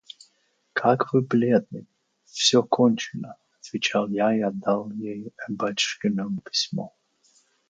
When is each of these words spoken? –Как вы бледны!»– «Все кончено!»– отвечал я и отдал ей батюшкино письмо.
–Как 0.81 1.13
вы 1.13 1.21
бледны!»– 1.21 1.85
«Все 2.25 2.63
кончено!»– 2.63 3.37
отвечал 3.59 4.07
я 4.09 4.35
и 4.35 4.39
отдал 4.41 4.89
ей 4.89 5.31
батюшкино 5.47 6.39
письмо. 6.43 6.91